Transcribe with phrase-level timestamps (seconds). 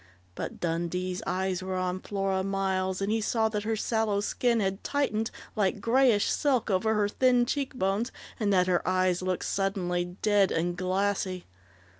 [0.33, 4.83] But Dundee's eyes were on Flora Miles, and he saw that her sallow skin had
[4.83, 10.05] tightened like greyish silk over her thin cheek bones, and that her eyes looked suddenly
[10.23, 11.45] dead and glassy.